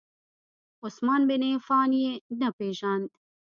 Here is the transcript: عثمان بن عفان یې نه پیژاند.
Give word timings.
عثمان 0.85 1.21
بن 1.29 1.41
عفان 1.55 1.89
یې 2.01 2.11
نه 2.39 2.49
پیژاند. 2.57 3.07